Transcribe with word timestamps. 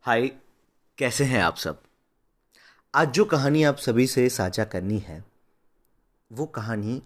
हाय, 0.00 0.28
कैसे 0.98 1.24
हैं 1.24 1.42
आप 1.42 1.56
सब? 1.56 1.82
आज 2.94 3.08
जो 3.08 3.24
कहानी 3.24 3.62
आप 3.62 3.76
सभी 3.76 4.06
से 4.06 4.28
साझा 4.28 4.64
करनी 4.64 4.98
है, 4.98 5.24
वो 6.32 6.46
कहानी 6.46 7.02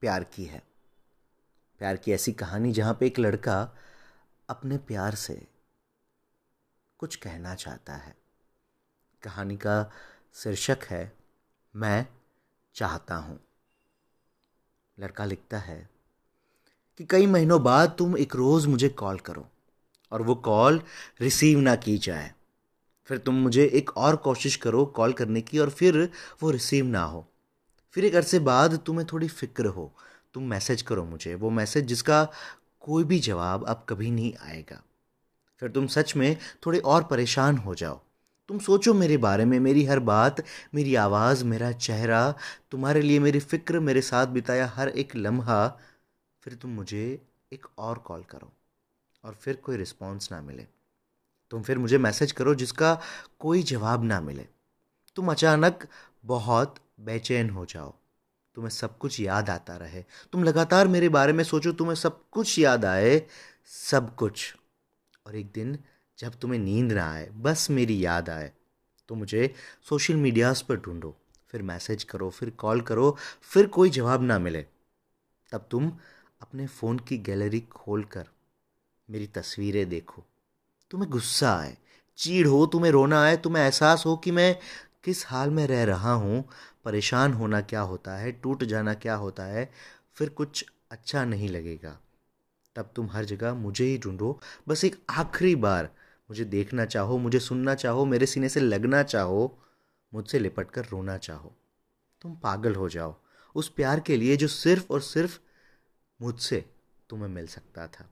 प्यार 0.00 0.24
की 0.24 0.44
है। 0.44 0.62
प्यार 1.78 1.96
की 1.96 2.12
ऐसी 2.12 2.32
कहानी 2.32 2.72
जहाँ 2.72 2.94
पे 2.94 3.06
एक 3.06 3.18
लड़का 3.18 3.76
अपने 4.48 4.78
प्यार 4.78 5.14
से 5.14 5.46
कुछ 6.98 7.16
कहना 7.16 7.54
चाहता 7.54 7.94
है। 7.94 8.16
कहानी 9.22 9.56
का 9.56 9.92
शीर्षक 10.34 10.78
है, 10.84 11.16
मैं 11.76 12.06
चाहता 12.74 13.16
हूँ। 13.16 13.40
लड़का 14.98 15.24
लिखता 15.24 15.58
है 15.58 15.90
कि, 16.98 17.04
कई 17.04 17.26
महीनों 17.26 17.62
बाद 17.62 17.96
तुम 17.98 18.16
एक 18.16 18.36
रोज़ 18.36 18.68
मुझे 18.68 18.88
कॉल 18.88 19.18
करो। 19.18 19.48
और 20.12 20.22
वो 20.22 20.34
कॉल 20.34 20.82
रिसीव 21.20 21.60
ना 21.60 21.76
की 21.76 21.98
जाए। 21.98 22.32
फिर 23.04 23.18
तुम 23.18 23.34
मुझे 23.34 23.64
एक 23.64 23.96
और 23.96 24.16
कोशिश 24.16 24.56
करो 24.56 24.86
कॉल 24.86 25.12
करने 25.12 25.40
की 25.40 25.58
और 25.58 25.70
फिर 25.70 26.10
वो 26.42 26.50
रिसीव 26.50 26.84
ना 26.84 27.04
हो। 27.04 27.28
फिर 27.92 28.04
एक 28.04 28.14
अरसे 28.14 28.38
बाद 28.38 28.78
तुम्हें 28.86 29.06
थोड़ी 29.12 29.28
फ़िक्र 29.28 29.66
हो। 29.66 29.94
तुम 30.34 30.42
मैसेज 30.42 30.82
करो 30.82 31.04
मुझे। 31.04 31.34
वो 31.34 31.50
मैसेज 31.50 31.84
जिसका 31.84 32.28
कोई 32.80 33.04
भी 33.04 33.18
जवाब 33.18 33.64
अब 33.64 33.86
कभी 33.88 34.10
नहीं 34.10 34.34
आएगा। 34.40 34.82
फिर 35.60 35.70
तुम 35.70 35.86
सच 35.86 36.16
में 36.16 36.36
थोड़े 36.66 36.78
और 36.78 37.04
परेशान 37.04 37.56
हो 37.56 37.74
जाओ। 37.74 38.00
तुम 38.48 38.58
सोचो 38.58 38.94
मेरे 38.94 39.16
बारे 39.16 39.44
में, 39.44 39.60
मेरी 39.60 39.84
हर 39.84 39.98
बात, 39.98 40.44
मेरी 40.74 40.94
आवाज़, 40.94 41.44
मेरा 41.44 41.72
चेहरा, 41.72 42.34
तुम्हारे 42.70 43.02
लिए 43.02 43.18
मेरी 43.18 43.40
फ़िक्र, 43.40 43.80
मेरे 43.80 44.00
साथ 44.00 44.26
बिताया 44.26 44.66
हर 44.66 44.88
एक 44.88 45.16
लम्हा। 45.16 45.80
फिर 46.42 46.54
तुम 46.54 46.70
मुझे 46.70 47.22
एक 47.52 47.66
और 47.78 47.98
कॉल 47.98 48.22
करो। 48.22 48.52
और 49.24 49.34
फिर 49.34 49.56
कोई 49.56 49.76
रिस्पॉन्स 49.76 50.30
ना 50.32 50.40
मिले। 50.42 50.66
तुम 51.50 51.62
फिर 51.62 51.78
मुझे 51.78 51.98
मैसेज 51.98 52.32
करो 52.32 52.54
जिसका 52.54 53.00
कोई 53.38 53.62
जवाब 53.62 54.04
ना 54.04 54.20
मिले। 54.20 54.46
तुम 55.16 55.30
अचानक 55.32 55.86
बहुत 56.24 56.74
बेचैन 57.00 57.50
हो 57.50 57.64
जाओ। 57.66 57.94
तुम्हें 58.54 58.70
सब 58.70 58.98
कुछ 58.98 59.20
याद 59.20 59.50
आता 59.50 59.76
रहे। 59.76 60.04
तुम 60.32 60.44
लगातार 60.44 60.88
मेरे 60.88 61.08
बारे 61.08 61.32
में 61.32 61.44
सोचो, 61.44 61.72
तुम्हें 61.72 61.94
सब 61.94 62.28
कुछ 62.30 62.58
याद 62.58 62.84
आए, 62.84 63.22
सब 63.66 64.14
कुछ। 64.14 64.54
और 65.26 65.36
एक 65.36 65.50
दिन 65.52 65.78
जब 66.18 66.34
तुम्हें 66.34 66.58
नींद 66.60 66.92
ना 66.92 67.12
आए, 67.12 67.28
बस 67.30 67.70
मेरी 67.70 68.04
याद 68.04 68.30
आए 68.30 68.52
तो 69.08 69.14
मुझे 69.14 69.54
सोशल 69.88 70.16
मीडियाज 70.16 70.62
पर 70.62 70.76
ढूंढो। 70.76 71.16
फिर 71.50 71.62
मैसेज 71.62 72.04
करो, 72.04 72.30
फिर 72.30 72.50
कॉल 72.50 72.80
करो, 72.80 73.16
फिर 73.42 73.66
कोई 73.66 73.90
जवाब 73.90 74.22
ना 74.22 74.38
मिले। 74.38 74.62
तब 75.52 75.66
तुम 75.70 75.90
अपने 76.40 76.66
फ़ोन 76.66 76.98
की 76.98 77.18
गैलरी 77.18 77.60
खोल 77.60 78.04
कर 78.04 78.28
मेरी 79.10 79.26
तस्वीरें 79.26 79.88
देखो। 79.88 80.24
तुम्हें 80.90 81.10
गुस्सा 81.10 81.56
आए 81.56 81.78
चीड़ 82.16 82.46
हो, 82.46 82.66
तुम्हें 82.66 82.92
रोना 82.92 83.22
आए, 83.22 83.36
तुम्हें 83.36 83.64
एहसास 83.64 84.06
हो 84.06 84.16
कि 84.16 84.30
मैं 84.30 84.58
किस 85.04 85.26
हाल 85.26 85.50
में 85.50 85.66
रह 85.66 85.84
रहा 85.84 86.12
हूँ, 86.12 86.48
परेशान 86.84 87.32
होना 87.32 87.60
क्या 87.60 87.80
होता 87.80 88.16
है, 88.16 88.32
टूट 88.32 88.64
जाना 88.64 88.94
क्या 88.94 89.14
होता 89.14 89.44
है, 89.44 89.72
फिर 90.14 90.28
कुछ 90.28 90.64
अच्छा 90.90 91.24
नहीं 91.24 91.48
लगेगा। 91.48 92.00
तब 92.76 92.92
तुम 92.96 93.10
हर 93.10 93.24
जगह 93.24 93.54
मुझे 93.54 93.84
ही 93.84 93.98
ढूंढो। 93.98 94.40
बस 94.68 94.84
एक 94.84 95.02
आखिरी 95.10 95.54
बार 95.54 95.84
मुझे 96.30 96.44
देखना 96.44 96.84
चाहो, 96.84 97.18
मुझे 97.18 97.40
सुनना 97.40 97.74
चाहो, 97.74 98.04
मेरे 98.04 98.26
सीने 98.26 98.48
से 98.48 98.60
लगना 98.60 99.02
चाहो, 99.02 99.58
मुझसे 100.14 100.38
लिपट 100.38 100.70
कर 100.70 100.84
रोना 100.84 101.18
चाहो। 101.18 101.56
तुम 102.22 102.34
पागल 102.34 102.74
हो 102.74 102.88
जाओ। 102.88 103.16
उस 103.54 103.68
प्यार 103.68 104.00
के 104.00 104.16
लिए 104.16 104.36
जो 104.36 104.48
सिर्फ़ 104.48 104.86
और 104.90 105.00
सिर्फ़ 105.00 105.38
मुझसे 106.22 106.64
तुम्हें 107.10 107.28
मिल 107.28 107.46
सकता 107.46 107.86
था। 107.86 108.10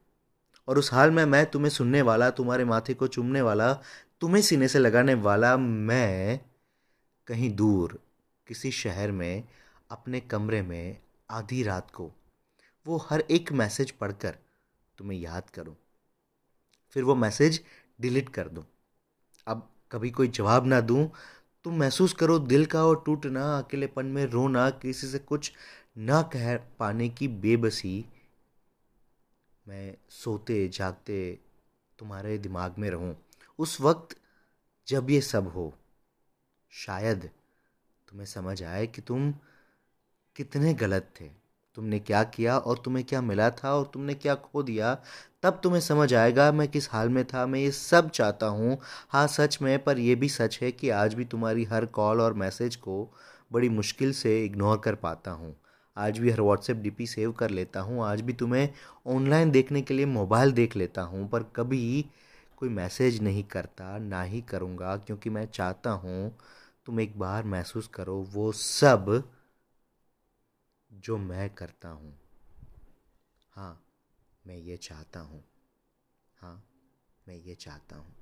और 0.69 0.79
उस 0.79 0.93
हाल 0.93 1.11
में 1.11 1.25
मैं 1.25 1.47
तुम्हें 1.47 1.71
सुनने 1.71 2.03
वाला, 2.03 2.31
तुम्हारे 2.31 2.65
माथे 2.65 2.95
को 2.95 3.07
चूमने 3.07 3.43
वाला, 3.43 3.73
तुम्हें 4.21 4.43
सीने 4.43 4.69
से 4.69 4.79
लगाने 4.79 5.15
वाला 5.15 5.57
मैं 5.57 6.41
कहीं 7.27 7.55
दूर, 7.57 7.99
किसी 8.47 8.71
शहर 8.71 9.13
में, 9.13 9.45
अपने 9.91 10.21
कमरे 10.21 10.63
में, 10.63 10.97
आधी 11.31 11.63
रात 11.63 11.91
को, 11.91 12.13
वो 12.87 13.07
हर 13.11 13.21
एक 13.21 13.53
मैसेज 13.53 13.91
पढ़कर 13.91 14.37
तुम्हें 14.99 15.19
याद 15.19 15.51
करूँ। 15.51 15.77
फिर 16.91 17.03
वो 17.03 17.15
मैसेज 17.15 17.65
डिलीट 18.01 18.29
कर 18.29 18.49
दूँ। 18.49 18.65
अब 19.47 19.71
कभी 19.93 20.11
कोई 20.11 20.29
जवाब 20.29 20.67
ना 20.67 20.81
दूँ, 20.81 21.11
तुम 21.65 21.77
महसूस 21.77 22.13
करो 22.13 22.39
दिल 22.39 22.67
का 22.67 22.87
और 22.87 23.03
टूटना, 23.07 23.59
अकेलेपन 23.59 24.07
में 24.07 24.27
रोना, 24.27 24.71
किसी 24.71 25.07
से 25.07 25.19
कुछ 25.19 25.53
ना 25.99 26.23
कह 26.23 26.57
पाने 26.57 27.09
की 27.09 27.29
बेबसी 27.29 28.07
मैं 29.71 29.95
सोते, 30.11 30.69
जागते 30.69 31.39
तुम्हारे 31.99 32.39
दिमाग 32.39 32.75
में 32.79 32.89
रहूँ। 32.91 33.17
उस 33.59 33.81
वक्त 33.81 34.17
जब 34.89 35.11
ये 35.11 35.21
सब 35.21 35.49
हो, 35.49 35.73
शायद 36.73 37.31
तुम्हें 38.09 38.27
समझ 38.27 38.63
आए 38.63 38.87
कि 38.87 39.03
तुम 39.03 39.31
कितने 40.37 40.75
गलत 40.75 41.13
थे। 41.21 41.29
तुमने 41.77 41.99
क्या 41.99 42.23
किया 42.25 42.59
और 42.59 42.83
तुम्हें 42.85 43.05
क्या 43.07 43.21
मिला 43.23 43.51
था 43.51 43.75
और 43.75 43.91
तुमने 43.95 44.15
क्या 44.15 44.35
खो 44.35 44.63
दिया, 44.63 44.95
तब 45.43 45.61
तुम्हें 45.63 45.81
समझ 45.81 46.13
आएगा 46.15 46.51
मैं 46.53 46.69
किस 46.69 46.91
हाल 46.91 47.09
में 47.09 47.25
था। 47.25 47.47
मैं 47.47 47.61
ये 47.61 47.71
सब 47.71 48.11
चाहता 48.11 48.47
हूँ। 48.47 48.79
हाँ 49.09 49.27
सच 49.29 49.59
में, 49.63 49.85
पर 49.85 49.99
यह 49.99 50.17
भी 50.17 50.29
सच 50.29 50.59
है 50.63 50.73
कि 50.73 50.91
आज 50.91 51.15
भी 51.15 51.25
तुम्हारी 51.25 51.65
हर 51.65 51.87
कॉल 51.87 52.21
और 52.21 52.35
मैसेज 52.35 52.77
को 52.77 53.09
बड़ी 53.53 53.69
मुश्किल 53.69 54.13
से 54.13 54.45
इग्नोर 54.45 54.79
कर 54.79 54.95
पाता 54.95 55.31
हूँ। 55.31 55.57
आज 55.97 56.19
भी 56.19 56.31
हर 56.31 56.41
व्हाट्सएप 56.41 56.77
डीपी 56.77 57.07
सेव 57.07 57.33
कर 57.33 57.51
लेता 57.51 57.81
हूँ। 57.81 58.05
आज 58.05 58.21
भी 58.21 58.33
तुम्हें 58.33 58.69
ऑनलाइन 59.07 59.51
देखने 59.51 59.83
के 59.83 59.95
लिए 59.95 60.07
मोबाइल 60.07 60.53
देख 60.53 60.77
लेता 60.77 61.03
हूँ, 61.03 61.29
पर 61.29 61.43
कभी 61.57 62.05
कोई 62.57 62.69
मैसेज 62.69 63.23
नहीं 63.23 63.45
करता, 63.45 63.99
ना 63.99 64.23
ही 64.23 64.41
करूँगा, 64.41 64.97
क्योंकि 64.97 65.31
मैं 65.31 65.47
चाहता 65.47 65.91
हूँ 65.91 66.39
तुम 66.87 67.01
एक 67.01 67.19
बार 67.19 67.45
महसूस 67.45 67.87
करो, 67.87 68.17
वो 68.33 68.53
सब 68.53 69.23
जो 70.93 71.19
मैं 71.19 71.51
करता 71.51 71.89
हूँ। 71.89 72.13
हाँ 73.53 73.85
मैं 74.47 74.57
ये 74.57 74.77
चाहता 74.77 75.21
हूँ। 75.21 75.45
हाँ 76.41 76.63
मैं 77.29 77.37
ये 77.37 77.55
चाहता 77.55 77.97
हूँ। 77.97 78.15